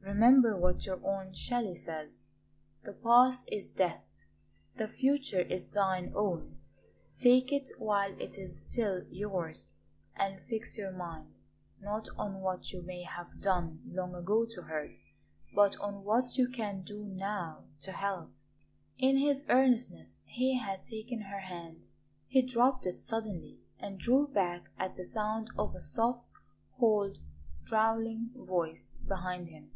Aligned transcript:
Remember 0.00 0.56
what 0.56 0.86
your 0.86 1.04
own 1.06 1.34
Shelley 1.34 1.76
says: 1.76 2.28
'The 2.82 2.94
past 2.94 3.46
is 3.52 3.70
Death's, 3.70 4.06
the 4.74 4.88
future 4.88 5.40
is 5.42 5.68
thine 5.68 6.12
own.' 6.16 6.58
Take 7.20 7.52
it, 7.52 7.70
while 7.78 8.18
it 8.18 8.38
is 8.38 8.62
still 8.62 9.06
yours, 9.12 9.74
and 10.16 10.40
fix 10.48 10.78
your 10.78 10.92
mind, 10.92 11.34
not 11.78 12.08
on 12.16 12.40
what 12.40 12.72
you 12.72 12.80
may 12.80 13.02
have 13.02 13.42
done 13.42 13.82
long 13.84 14.14
ago 14.14 14.46
to 14.46 14.62
hurt, 14.62 14.92
but 15.54 15.78
on 15.78 16.02
what 16.04 16.38
you 16.38 16.48
can 16.48 16.80
do 16.80 17.04
now 17.04 17.66
to 17.80 17.92
help." 17.92 18.30
In 18.96 19.18
his 19.18 19.44
earnestness 19.50 20.22
he 20.24 20.56
had 20.56 20.86
taken 20.86 21.20
her 21.20 21.40
hand. 21.40 21.88
He 22.26 22.40
dropped 22.40 22.86
it 22.86 22.98
suddenly 22.98 23.58
and 23.78 24.00
drew 24.00 24.26
back 24.26 24.70
at 24.78 24.96
the 24.96 25.04
sound 25.04 25.50
of 25.58 25.74
a 25.74 25.82
soft, 25.82 26.26
cold, 26.80 27.18
drawling 27.66 28.30
voice 28.34 28.96
behind 29.06 29.48
him. 29.48 29.72